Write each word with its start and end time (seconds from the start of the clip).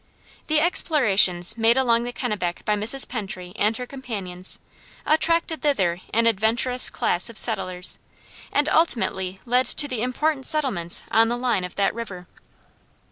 The 0.47 0.59
explorations 0.59 1.59
made 1.59 1.77
along 1.77 2.01
the 2.01 2.11
Kennebec 2.11 2.65
by 2.65 2.75
Mrs. 2.75 3.07
Pentry 3.07 3.53
and 3.55 3.77
her 3.77 3.85
companions 3.85 4.57
attracted 5.05 5.61
thither 5.61 6.01
an 6.11 6.25
adventurous 6.25 6.89
class 6.89 7.29
of 7.29 7.37
settlers, 7.37 7.99
and 8.51 8.67
ultimately 8.67 9.39
led 9.45 9.67
to 9.67 9.87
the 9.87 10.01
important 10.01 10.47
settlements 10.47 11.03
on 11.11 11.27
the 11.27 11.37
line 11.37 11.63
of 11.63 11.75
that 11.75 11.93
river. 11.93 12.25